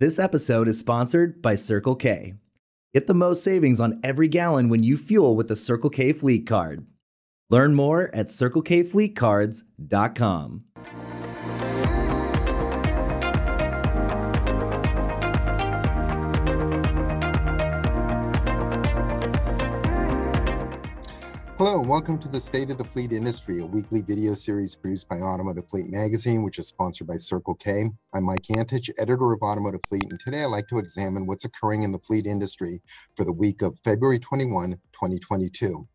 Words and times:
This 0.00 0.18
episode 0.18 0.66
is 0.66 0.78
sponsored 0.78 1.42
by 1.42 1.56
Circle 1.56 1.96
K. 1.96 2.32
Get 2.94 3.06
the 3.06 3.12
most 3.12 3.44
savings 3.44 3.82
on 3.82 4.00
every 4.02 4.28
gallon 4.28 4.70
when 4.70 4.82
you 4.82 4.96
fuel 4.96 5.36
with 5.36 5.48
the 5.48 5.56
Circle 5.56 5.90
K 5.90 6.14
Fleet 6.14 6.46
Card. 6.46 6.86
Learn 7.50 7.74
more 7.74 8.08
at 8.14 8.28
CircleKFleetCards.com. 8.28 10.64
Hello, 21.60 21.78
and 21.78 21.90
welcome 21.90 22.18
to 22.18 22.28
the 22.30 22.40
State 22.40 22.70
of 22.70 22.78
the 22.78 22.84
Fleet 22.84 23.12
Industry, 23.12 23.60
a 23.60 23.66
weekly 23.66 24.00
video 24.00 24.32
series 24.32 24.74
produced 24.74 25.10
by 25.10 25.16
Automotive 25.16 25.68
Fleet 25.68 25.90
Magazine, 25.90 26.42
which 26.42 26.58
is 26.58 26.68
sponsored 26.68 27.06
by 27.06 27.18
Circle 27.18 27.56
K. 27.56 27.90
I'm 28.14 28.24
Mike 28.24 28.46
Antich, 28.52 28.88
editor 28.96 29.34
of 29.34 29.42
Automotive 29.42 29.84
Fleet, 29.84 30.06
and 30.08 30.18
today 30.18 30.42
I'd 30.42 30.46
like 30.46 30.68
to 30.68 30.78
examine 30.78 31.26
what's 31.26 31.44
occurring 31.44 31.82
in 31.82 31.92
the 31.92 31.98
fleet 31.98 32.24
industry 32.24 32.80
for 33.14 33.24
the 33.24 33.32
week 33.34 33.60
of 33.60 33.78
February 33.80 34.18
21, 34.18 34.70
2022. 34.92 35.86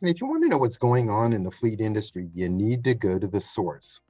And 0.00 0.10
if 0.10 0.20
you 0.20 0.26
want 0.26 0.42
to 0.42 0.48
know 0.48 0.58
what's 0.58 0.78
going 0.78 1.10
on 1.10 1.32
in 1.32 1.44
the 1.44 1.52
fleet 1.52 1.78
industry, 1.78 2.28
you 2.34 2.48
need 2.48 2.82
to 2.86 2.94
go 2.96 3.20
to 3.20 3.28
the 3.28 3.40
source. 3.40 4.00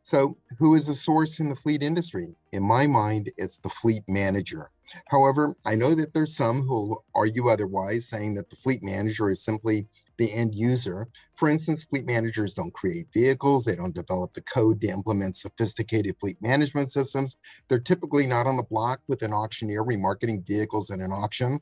So, 0.00 0.38
who 0.58 0.74
is 0.76 0.86
the 0.86 0.94
source 0.94 1.40
in 1.40 1.50
the 1.50 1.56
fleet 1.56 1.82
industry? 1.82 2.34
In 2.52 2.62
my 2.62 2.86
mind, 2.86 3.32
it's 3.36 3.58
the 3.58 3.68
fleet 3.68 4.04
manager. 4.08 4.70
However, 5.08 5.54
I 5.64 5.74
know 5.74 5.94
that 5.94 6.14
there's 6.14 6.36
some 6.36 6.62
who 6.62 7.02
argue 7.14 7.48
otherwise, 7.48 8.08
saying 8.08 8.34
that 8.34 8.50
the 8.50 8.56
fleet 8.56 8.82
manager 8.82 9.30
is 9.30 9.42
simply 9.42 9.88
the 10.16 10.32
end 10.32 10.54
user. 10.54 11.08
For 11.34 11.48
instance, 11.48 11.84
fleet 11.84 12.06
managers 12.06 12.54
don't 12.54 12.72
create 12.72 13.08
vehicles, 13.12 13.64
they 13.64 13.76
don't 13.76 13.94
develop 13.94 14.34
the 14.34 14.42
code 14.42 14.80
to 14.80 14.88
implement 14.88 15.36
sophisticated 15.36 16.16
fleet 16.20 16.40
management 16.40 16.90
systems. 16.90 17.36
They're 17.68 17.80
typically 17.80 18.26
not 18.26 18.46
on 18.46 18.56
the 18.56 18.62
block 18.62 19.00
with 19.08 19.22
an 19.22 19.32
auctioneer 19.32 19.82
remarketing 19.82 20.46
vehicles 20.46 20.90
at 20.90 21.00
an 21.00 21.12
auction. 21.12 21.58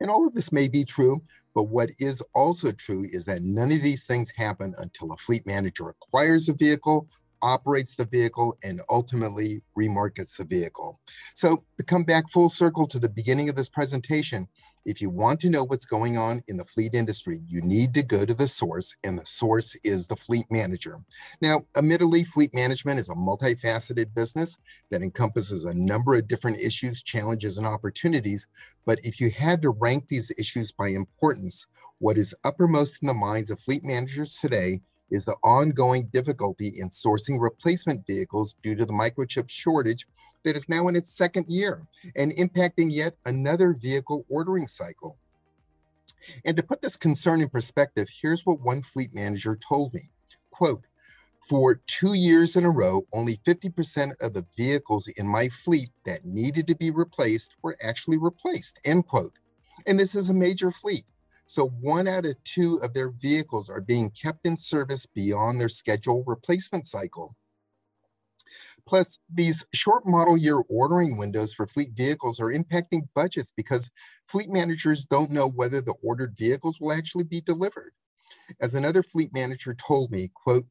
And 0.00 0.10
all 0.10 0.26
of 0.26 0.34
this 0.34 0.52
may 0.52 0.68
be 0.68 0.84
true, 0.84 1.22
but 1.54 1.64
what 1.64 1.90
is 1.98 2.22
also 2.34 2.72
true 2.72 3.04
is 3.10 3.24
that 3.26 3.42
none 3.42 3.70
of 3.70 3.82
these 3.82 4.06
things 4.06 4.32
happen 4.36 4.74
until 4.78 5.12
a 5.12 5.16
fleet 5.16 5.46
manager 5.46 5.88
acquires 5.88 6.48
a 6.48 6.52
vehicle, 6.52 7.06
operates 7.44 7.94
the 7.94 8.06
vehicle, 8.06 8.56
and 8.64 8.80
ultimately 8.88 9.60
remarkets 9.76 10.34
the 10.36 10.44
vehicle. 10.44 10.98
So 11.34 11.64
to 11.78 11.84
come 11.84 12.04
back 12.04 12.30
full 12.30 12.48
circle 12.48 12.86
to 12.88 12.98
the 12.98 13.08
beginning 13.08 13.50
of 13.50 13.54
this 13.54 13.68
presentation, 13.68 14.48
if 14.86 15.00
you 15.00 15.10
want 15.10 15.40
to 15.40 15.50
know 15.50 15.64
what's 15.64 15.86
going 15.86 16.16
on 16.16 16.42
in 16.48 16.56
the 16.56 16.64
fleet 16.64 16.94
industry, 16.94 17.40
you 17.46 17.60
need 17.62 17.94
to 17.94 18.02
go 18.02 18.24
to 18.24 18.34
the 18.34 18.48
source, 18.48 18.96
and 19.04 19.18
the 19.18 19.26
source 19.26 19.76
is 19.84 20.06
the 20.06 20.16
fleet 20.16 20.46
manager. 20.50 21.00
Now, 21.40 21.66
admittedly, 21.76 22.24
fleet 22.24 22.54
management 22.54 22.98
is 22.98 23.10
a 23.10 23.14
multifaceted 23.14 24.14
business 24.14 24.58
that 24.90 25.02
encompasses 25.02 25.64
a 25.64 25.74
number 25.74 26.14
of 26.14 26.28
different 26.28 26.58
issues, 26.58 27.02
challenges, 27.02 27.58
and 27.58 27.66
opportunities. 27.66 28.46
But 28.86 28.98
if 29.02 29.20
you 29.20 29.30
had 29.30 29.62
to 29.62 29.70
rank 29.70 30.08
these 30.08 30.32
issues 30.38 30.72
by 30.72 30.88
importance, 30.88 31.66
what 31.98 32.18
is 32.18 32.34
uppermost 32.44 32.98
in 33.02 33.06
the 33.06 33.14
minds 33.14 33.50
of 33.50 33.60
fleet 33.60 33.84
managers 33.84 34.38
today 34.38 34.80
is 35.14 35.24
the 35.24 35.36
ongoing 35.44 36.08
difficulty 36.12 36.72
in 36.76 36.88
sourcing 36.88 37.40
replacement 37.40 38.04
vehicles 38.06 38.56
due 38.62 38.74
to 38.74 38.84
the 38.84 38.92
microchip 38.92 39.48
shortage 39.48 40.06
that 40.42 40.56
is 40.56 40.68
now 40.68 40.88
in 40.88 40.96
its 40.96 41.16
second 41.16 41.46
year 41.48 41.86
and 42.16 42.32
impacting 42.32 42.88
yet 42.90 43.16
another 43.24 43.74
vehicle 43.74 44.26
ordering 44.28 44.66
cycle. 44.66 45.16
And 46.44 46.56
to 46.56 46.62
put 46.62 46.82
this 46.82 46.96
concern 46.96 47.40
in 47.40 47.48
perspective, 47.48 48.08
here's 48.20 48.44
what 48.44 48.60
one 48.60 48.82
fleet 48.82 49.10
manager 49.14 49.56
told 49.56 49.94
me, 49.94 50.10
quote, 50.50 50.84
for 51.48 51.80
two 51.86 52.14
years 52.14 52.56
in 52.56 52.64
a 52.64 52.70
row, 52.70 53.02
only 53.12 53.36
50% 53.36 54.12
of 54.22 54.32
the 54.32 54.46
vehicles 54.56 55.08
in 55.08 55.28
my 55.28 55.48
fleet 55.48 55.90
that 56.06 56.24
needed 56.24 56.66
to 56.68 56.74
be 56.74 56.90
replaced 56.90 57.54
were 57.62 57.76
actually 57.82 58.16
replaced, 58.16 58.80
end 58.84 59.06
quote. 59.06 59.34
And 59.86 60.00
this 60.00 60.14
is 60.14 60.28
a 60.30 60.34
major 60.34 60.70
fleet. 60.70 61.04
So 61.46 61.68
one 61.68 62.08
out 62.08 62.24
of 62.24 62.42
two 62.44 62.78
of 62.82 62.94
their 62.94 63.10
vehicles 63.10 63.68
are 63.68 63.80
being 63.80 64.10
kept 64.10 64.46
in 64.46 64.56
service 64.56 65.06
beyond 65.06 65.60
their 65.60 65.68
scheduled 65.68 66.24
replacement 66.26 66.86
cycle. 66.86 67.36
Plus, 68.86 69.18
these 69.32 69.64
short 69.72 70.06
model 70.06 70.36
year 70.36 70.62
ordering 70.68 71.16
windows 71.16 71.54
for 71.54 71.66
fleet 71.66 71.90
vehicles 71.94 72.38
are 72.38 72.52
impacting 72.52 73.08
budgets 73.14 73.52
because 73.56 73.90
fleet 74.28 74.48
managers 74.50 75.06
don't 75.06 75.30
know 75.30 75.48
whether 75.48 75.80
the 75.80 75.94
ordered 76.02 76.36
vehicles 76.36 76.78
will 76.80 76.92
actually 76.92 77.24
be 77.24 77.40
delivered. 77.40 77.92
As 78.60 78.74
another 78.74 79.02
fleet 79.02 79.30
manager 79.32 79.74
told 79.74 80.10
me, 80.10 80.30
quote, 80.34 80.66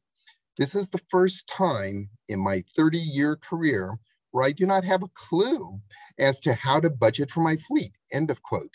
this 0.56 0.74
is 0.74 0.90
the 0.90 1.02
first 1.08 1.48
time 1.48 2.10
in 2.28 2.38
my 2.38 2.62
30 2.76 2.98
year 2.98 3.36
career 3.36 3.94
where 4.30 4.44
I 4.44 4.52
do 4.52 4.66
not 4.66 4.84
have 4.84 5.02
a 5.02 5.08
clue 5.14 5.78
as 6.18 6.40
to 6.40 6.54
how 6.54 6.80
to 6.80 6.90
budget 6.90 7.30
for 7.30 7.40
my 7.40 7.56
fleet, 7.56 7.92
end 8.12 8.30
of 8.30 8.42
quote. 8.42 8.70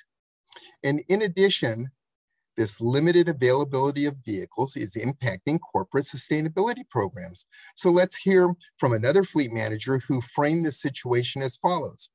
And 0.83 1.01
in 1.09 1.21
addition, 1.21 1.91
this 2.57 2.81
limited 2.81 3.29
availability 3.29 4.05
of 4.05 4.17
vehicles 4.25 4.75
is 4.75 4.95
impacting 4.95 5.59
corporate 5.71 6.05
sustainability 6.05 6.87
programs. 6.89 7.45
So 7.75 7.89
let's 7.89 8.17
hear 8.17 8.53
from 8.77 8.91
another 8.91 9.23
fleet 9.23 9.51
manager 9.53 9.99
who 10.07 10.19
framed 10.19 10.65
the 10.65 10.73
situation 10.73 11.41
as 11.41 11.55
follows. 11.55 12.09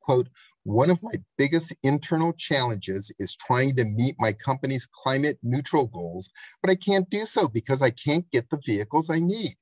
Quote, 0.00 0.28
one 0.64 0.90
of 0.90 1.02
my 1.02 1.14
biggest 1.36 1.74
internal 1.82 2.32
challenges 2.32 3.12
is 3.18 3.36
trying 3.36 3.76
to 3.76 3.84
meet 3.84 4.16
my 4.18 4.32
company's 4.32 4.86
climate 4.86 5.38
neutral 5.42 5.86
goals, 5.86 6.30
but 6.60 6.70
I 6.70 6.74
can't 6.74 7.10
do 7.10 7.24
so 7.24 7.48
because 7.48 7.82
I 7.82 7.90
can't 7.90 8.30
get 8.30 8.50
the 8.50 8.60
vehicles 8.64 9.10
I 9.10 9.18
need. 9.18 9.54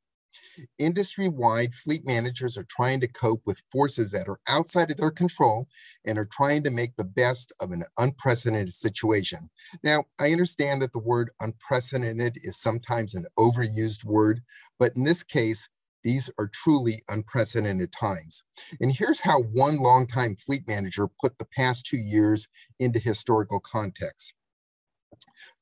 Industry 0.78 1.28
wide, 1.28 1.74
fleet 1.74 2.06
managers 2.06 2.56
are 2.56 2.66
trying 2.68 3.00
to 3.00 3.08
cope 3.08 3.42
with 3.44 3.62
forces 3.70 4.10
that 4.12 4.28
are 4.28 4.40
outside 4.48 4.90
of 4.90 4.96
their 4.96 5.10
control 5.10 5.66
and 6.06 6.18
are 6.18 6.28
trying 6.30 6.62
to 6.64 6.70
make 6.70 6.96
the 6.96 7.04
best 7.04 7.52
of 7.60 7.70
an 7.70 7.84
unprecedented 7.98 8.72
situation. 8.74 9.50
Now, 9.82 10.04
I 10.18 10.32
understand 10.32 10.82
that 10.82 10.92
the 10.92 10.98
word 10.98 11.30
unprecedented 11.40 12.38
is 12.42 12.60
sometimes 12.60 13.14
an 13.14 13.26
overused 13.38 14.04
word, 14.04 14.42
but 14.78 14.92
in 14.96 15.04
this 15.04 15.22
case, 15.22 15.68
these 16.02 16.30
are 16.38 16.50
truly 16.52 17.02
unprecedented 17.08 17.92
times. 17.92 18.42
And 18.80 18.92
here's 18.92 19.20
how 19.20 19.42
one 19.42 19.76
longtime 19.76 20.36
fleet 20.36 20.66
manager 20.66 21.08
put 21.20 21.38
the 21.38 21.48
past 21.56 21.86
two 21.86 21.98
years 21.98 22.48
into 22.78 22.98
historical 22.98 23.60
context. 23.60 24.34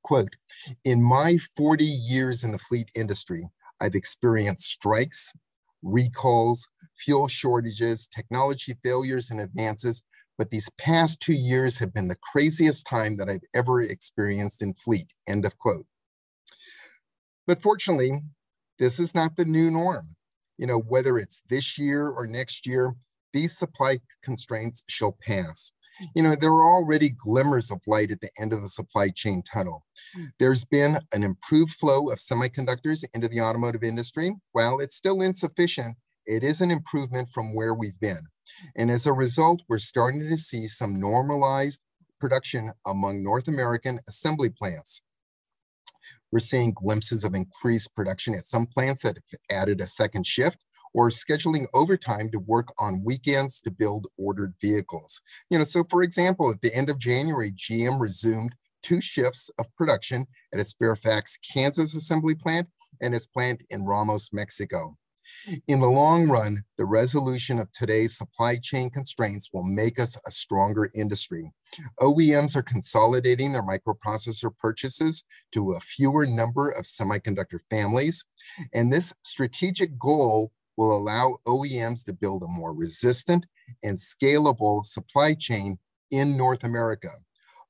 Quote, 0.03 0.37
in 0.85 1.03
my 1.03 1.37
40 1.57 1.85
years 1.85 2.45
in 2.45 2.53
the 2.53 2.59
fleet 2.59 2.91
industry, 2.95 3.49
I've 3.81 3.95
experienced 3.95 4.71
strikes, 4.71 5.33
recalls, 5.83 6.69
fuel 6.97 7.29
shortages, 7.29 8.09
technology 8.09 8.75
failures 8.83 9.31
and 9.31 9.41
advances, 9.41 10.03
but 10.37 10.51
these 10.51 10.71
past 10.79 11.21
two 11.21 11.33
years 11.33 11.79
have 11.79 11.93
been 11.93 12.09
the 12.09 12.17
craziest 12.33 12.87
time 12.87 13.17
that 13.17 13.29
I've 13.29 13.45
ever 13.55 13.83
experienced 13.83 14.63
in 14.63 14.75
fleet, 14.75 15.09
end 15.27 15.45
of 15.45 15.59
quote. 15.59 15.87
But 17.47 17.63
fortunately, 17.63 18.13
this 18.79 18.99
is 19.01 19.15
not 19.15 19.37
the 19.37 19.45
new 19.45 19.71
norm. 19.71 20.17
You 20.59 20.67
know, 20.67 20.79
whether 20.79 21.19
it's 21.19 21.43
this 21.49 21.79
year 21.79 22.09
or 22.09 22.27
next 22.27 22.67
year, 22.67 22.95
these 23.33 23.57
supply 23.57 23.99
constraints 24.23 24.85
shall 24.89 25.17
pass 25.27 25.73
you 26.15 26.23
know, 26.23 26.35
there 26.35 26.51
are 26.51 26.71
already 26.71 27.11
glimmers 27.11 27.71
of 27.71 27.81
light 27.87 28.11
at 28.11 28.21
the 28.21 28.31
end 28.41 28.53
of 28.53 28.63
the 28.63 28.69
supply 28.69 29.09
chain 29.09 29.43
tunnel. 29.43 29.85
There's 30.39 30.65
been 30.65 30.99
an 31.13 31.23
improved 31.23 31.73
flow 31.73 32.11
of 32.11 32.19
semiconductors 32.19 33.05
into 33.15 33.29
the 33.29 33.41
automotive 33.41 33.83
industry. 33.83 34.37
While 34.53 34.81
it's 34.81 34.97
still 34.97 35.23
insufficient, 35.23 35.97
it 36.27 36.43
is 36.43 36.61
an 36.61 36.71
improvement 36.71 37.29
from 37.29 37.55
where 37.55 37.75
we've 37.75 37.99
been. 38.01 38.29
And 38.77 38.91
as 38.91 39.07
a 39.07 39.13
result, 39.13 39.63
we're 39.69 39.79
starting 39.79 40.29
to 40.29 40.37
see 40.37 40.67
some 40.67 41.01
normalized 41.01 41.81
production 42.21 42.73
among 42.87 43.23
North 43.23 43.49
American 43.49 44.01
assembly 44.09 44.51
plants. 44.51 45.03
We're 46.31 46.41
seeing 46.41 46.75
glimpses 46.75 47.25
of 47.25 47.35
increased 47.35 47.95
production 47.95 48.35
at 48.35 48.45
some 48.45 48.67
plants 48.67 49.03
that 49.03 49.17
have 49.17 49.41
added 49.51 49.81
a 49.81 49.87
second 49.87 50.27
shift 50.27 50.65
or 50.95 51.11
scheduling 51.11 51.67
overtime 51.75 52.31
to 52.31 52.39
work 52.39 52.69
on 52.79 53.05
weekends 53.05 53.61
to 53.63 53.71
build 53.71 54.09
ordered 54.17 54.55
vehicles. 54.61 55.21
You 55.51 55.59
know, 55.59 55.65
so 55.65 55.85
for 55.85 56.03
example, 56.03 56.51
at 56.51 56.61
the 56.63 56.75
end 56.75 56.91
of 56.91 56.99
January, 56.99 57.53
GM 57.53 58.01
resumed 58.01 58.55
two 58.83 59.01
shifts 59.01 59.51
of 59.59 59.75
production 59.77 60.27
at 60.53 60.61
its 60.61 60.75
Fairfax, 60.75 61.39
Kansas 61.53 61.95
assembly 61.95 62.35
plant 62.35 62.69
and 63.01 63.15
its 63.15 63.27
plant 63.27 63.63
in 63.71 63.85
Ramos, 63.85 64.31
Mexico. 64.33 64.97
In 65.67 65.81
the 65.81 65.89
long 65.89 66.29
run, 66.29 66.65
the 66.79 66.87
resolution 66.87 67.59
of 67.59 67.71
today's 67.73 68.17
supply 68.17 68.57
chain 68.57 68.91
constraints 68.91 69.51
will 69.53 69.63
make 69.63 70.01
us 70.01 70.17
a 70.27 70.31
stronger 70.31 70.91
industry. 70.95 71.53
OEMs 72.01 72.57
are 72.57 72.63
consolidating 72.63 73.53
their 73.53 73.63
microprocessor 73.63 74.57
purchases 74.59 75.25
to 75.53 75.73
a 75.73 75.81
fewer 75.81 76.27
number 76.27 76.71
of 76.71 76.85
semiconductor 76.85 77.61
families, 77.71 78.25
and 78.73 78.93
this 78.93 79.15
strategic 79.23 79.99
goal 79.99 80.53
will 80.79 80.97
allow 80.97 81.39
OEMs 81.47 82.05
to 82.07 82.15
build 82.15 82.43
a 82.43 82.49
more 82.49 82.73
resistant 82.73 83.45
and 83.83 83.99
scalable 83.99 84.87
supply 84.87 85.35
chain 85.35 85.79
in 86.11 86.39
North 86.39 86.65
America. 86.65 87.11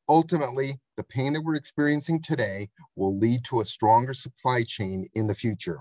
Ultimately, 0.08 0.80
the 0.96 1.04
pain 1.04 1.32
that 1.32 1.42
we're 1.42 1.56
experiencing 1.56 2.22
today 2.22 2.68
will 2.94 3.18
lead 3.18 3.44
to 3.46 3.60
a 3.60 3.64
stronger 3.64 4.14
supply 4.14 4.62
chain 4.62 5.08
in 5.14 5.26
the 5.26 5.34
future. 5.34 5.80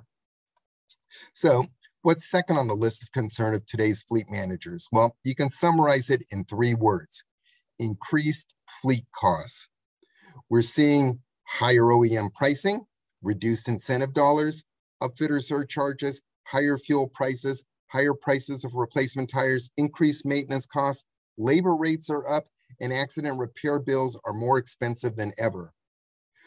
So 1.33 1.63
What's 2.03 2.29
second 2.31 2.56
on 2.56 2.69
the 2.69 2.74
list 2.74 3.03
of 3.03 3.12
concern 3.12 3.53
of 3.53 3.65
today's 3.65 4.01
fleet 4.01 4.27
managers? 4.30 4.88
Well, 4.94 5.18
you 5.25 5.35
can 5.35 5.50
summarize 5.50 6.09
it 6.09 6.23
in 6.31 6.45
three 6.45 6.73
words 6.73 7.25
increased 7.80 8.53
fleet 8.81 9.03
costs. 9.13 9.68
We're 10.50 10.62
seeing 10.62 11.19
higher 11.44 11.83
OEM 11.83 12.33
pricing, 12.33 12.85
reduced 13.21 13.68
incentive 13.68 14.13
dollars, 14.13 14.63
upfitter 15.03 15.44
surcharges, 15.44 16.21
higher 16.49 16.77
fuel 16.77 17.07
prices, 17.07 17.63
higher 17.88 18.13
prices 18.13 18.65
of 18.65 18.75
replacement 18.75 19.29
tires, 19.29 19.69
increased 19.77 20.25
maintenance 20.25 20.65
costs, 20.65 21.03
labor 21.38 21.75
rates 21.75 22.09
are 22.09 22.27
up, 22.31 22.45
and 22.79 22.94
accident 22.94 23.39
repair 23.39 23.79
bills 23.79 24.19
are 24.25 24.33
more 24.33 24.57
expensive 24.57 25.15
than 25.15 25.31
ever. 25.38 25.73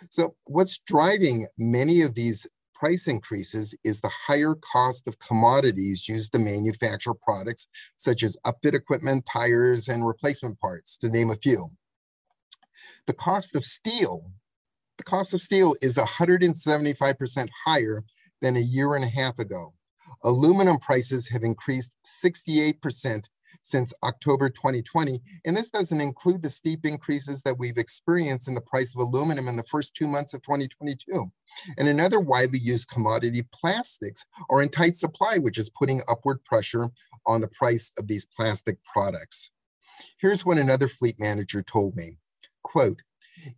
So, 0.08 0.34
what's 0.46 0.78
driving 0.78 1.46
many 1.58 2.02
of 2.02 2.14
these 2.14 2.46
price 2.80 3.06
increases 3.06 3.74
is 3.84 4.00
the 4.00 4.10
higher 4.26 4.54
cost 4.54 5.06
of 5.06 5.18
commodities 5.18 6.08
used 6.08 6.32
to 6.32 6.38
manufacture 6.38 7.12
products 7.12 7.68
such 7.96 8.22
as 8.22 8.38
upfit 8.46 8.72
equipment, 8.72 9.26
tires, 9.30 9.88
and 9.88 10.06
replacement 10.06 10.58
parts, 10.60 10.96
to 10.98 11.10
name 11.10 11.30
a 11.30 11.34
few. 11.34 11.68
The 13.06 13.12
cost 13.12 13.54
of 13.54 13.64
steel, 13.64 14.30
the 14.96 15.04
cost 15.04 15.34
of 15.34 15.42
steel 15.42 15.76
is 15.82 15.98
175% 15.98 17.48
higher 17.66 18.02
than 18.40 18.56
a 18.56 18.60
year 18.60 18.94
and 18.94 19.04
a 19.04 19.08
half 19.08 19.38
ago. 19.38 19.74
Aluminum 20.24 20.78
prices 20.78 21.28
have 21.28 21.42
increased 21.42 21.94
68% 22.04 23.24
since 23.62 23.92
October 24.02 24.48
2020. 24.48 25.20
And 25.44 25.56
this 25.56 25.70
doesn't 25.70 26.00
include 26.00 26.42
the 26.42 26.50
steep 26.50 26.84
increases 26.84 27.42
that 27.42 27.58
we've 27.58 27.76
experienced 27.76 28.48
in 28.48 28.54
the 28.54 28.60
price 28.60 28.94
of 28.94 29.00
aluminum 29.00 29.48
in 29.48 29.56
the 29.56 29.64
first 29.64 29.94
two 29.94 30.06
months 30.06 30.34
of 30.34 30.42
2022. 30.42 31.30
And 31.76 31.88
another 31.88 32.20
widely 32.20 32.58
used 32.58 32.88
commodity, 32.88 33.44
plastics, 33.52 34.24
are 34.50 34.62
in 34.62 34.68
tight 34.68 34.94
supply, 34.94 35.38
which 35.38 35.58
is 35.58 35.70
putting 35.70 36.02
upward 36.08 36.44
pressure 36.44 36.90
on 37.26 37.40
the 37.40 37.48
price 37.48 37.92
of 37.98 38.06
these 38.06 38.26
plastic 38.26 38.82
products. 38.84 39.50
Here's 40.18 40.44
what 40.46 40.58
another 40.58 40.88
fleet 40.88 41.16
manager 41.18 41.62
told 41.62 41.96
me, 41.96 42.16
quote, 42.62 43.02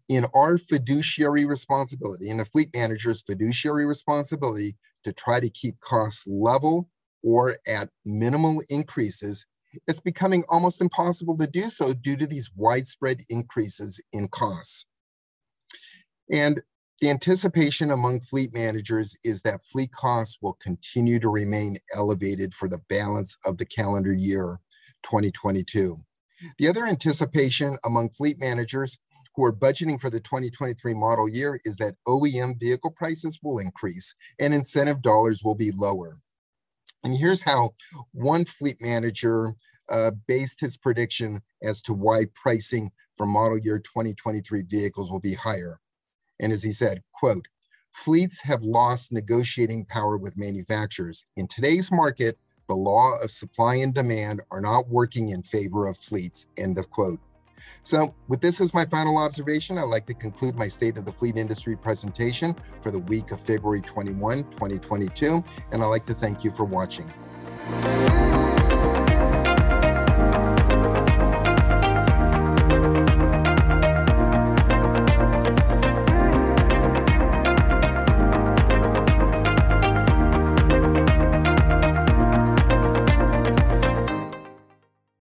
in 0.08 0.26
our 0.34 0.58
fiduciary 0.58 1.44
responsibility, 1.44 2.28
in 2.28 2.38
the 2.38 2.44
fleet 2.44 2.70
manager's 2.74 3.22
fiduciary 3.22 3.86
responsibility 3.86 4.76
to 5.04 5.12
try 5.12 5.40
to 5.40 5.50
keep 5.50 5.80
costs 5.80 6.26
level 6.26 6.88
or 7.22 7.56
at 7.66 7.88
minimal 8.04 8.62
increases, 8.68 9.46
it's 9.86 10.00
becoming 10.00 10.44
almost 10.48 10.80
impossible 10.80 11.36
to 11.38 11.46
do 11.46 11.62
so 11.62 11.92
due 11.92 12.16
to 12.16 12.26
these 12.26 12.50
widespread 12.54 13.22
increases 13.30 14.00
in 14.12 14.28
costs. 14.28 14.86
And 16.30 16.62
the 17.00 17.10
anticipation 17.10 17.90
among 17.90 18.20
fleet 18.20 18.50
managers 18.54 19.16
is 19.24 19.42
that 19.42 19.64
fleet 19.64 19.92
costs 19.92 20.38
will 20.40 20.56
continue 20.62 21.18
to 21.18 21.28
remain 21.28 21.78
elevated 21.96 22.54
for 22.54 22.68
the 22.68 22.80
balance 22.88 23.36
of 23.44 23.58
the 23.58 23.66
calendar 23.66 24.12
year 24.12 24.58
2022. 25.02 25.96
The 26.58 26.68
other 26.68 26.86
anticipation 26.86 27.76
among 27.84 28.10
fleet 28.10 28.36
managers 28.38 28.98
who 29.34 29.44
are 29.44 29.52
budgeting 29.52 30.00
for 30.00 30.10
the 30.10 30.20
2023 30.20 30.94
model 30.94 31.28
year 31.28 31.60
is 31.64 31.76
that 31.76 31.94
OEM 32.06 32.60
vehicle 32.60 32.90
prices 32.90 33.38
will 33.42 33.58
increase 33.58 34.14
and 34.40 34.52
incentive 34.52 35.02
dollars 35.02 35.42
will 35.44 35.54
be 35.54 35.70
lower. 35.72 36.16
And 37.04 37.16
here's 37.16 37.42
how 37.42 37.70
one 38.12 38.44
fleet 38.44 38.76
manager 38.80 39.54
uh, 39.90 40.12
based 40.26 40.60
his 40.60 40.76
prediction 40.76 41.42
as 41.62 41.82
to 41.82 41.92
why 41.92 42.24
pricing 42.34 42.90
for 43.16 43.26
model 43.26 43.58
year 43.58 43.78
2023 43.78 44.62
vehicles 44.62 45.10
will 45.10 45.20
be 45.20 45.34
higher. 45.34 45.78
And 46.40 46.52
as 46.52 46.62
he 46.62 46.70
said, 46.70 47.02
quote, 47.12 47.46
fleets 47.90 48.40
have 48.42 48.62
lost 48.62 49.12
negotiating 49.12 49.86
power 49.86 50.16
with 50.16 50.38
manufacturers. 50.38 51.24
In 51.36 51.46
today's 51.48 51.90
market, 51.92 52.38
the 52.68 52.74
law 52.74 53.12
of 53.22 53.30
supply 53.30 53.76
and 53.76 53.92
demand 53.92 54.40
are 54.50 54.60
not 54.60 54.88
working 54.88 55.30
in 55.30 55.42
favor 55.42 55.86
of 55.86 55.96
fleets, 55.96 56.46
end 56.56 56.78
of 56.78 56.88
quote. 56.90 57.20
So, 57.82 58.14
with 58.28 58.40
this 58.40 58.60
as 58.60 58.74
my 58.74 58.84
final 58.84 59.18
observation, 59.18 59.78
I'd 59.78 59.84
like 59.84 60.06
to 60.06 60.14
conclude 60.14 60.56
my 60.56 60.68
State 60.68 60.96
of 60.96 61.04
the 61.04 61.12
Fleet 61.12 61.36
Industry 61.36 61.76
presentation 61.76 62.54
for 62.80 62.90
the 62.90 63.00
week 63.00 63.30
of 63.32 63.40
February 63.40 63.80
21, 63.80 64.44
2022, 64.44 65.44
and 65.72 65.82
I'd 65.82 65.86
like 65.86 66.06
to 66.06 66.14
thank 66.14 66.44
you 66.44 66.50
for 66.50 66.64
watching. 66.64 67.12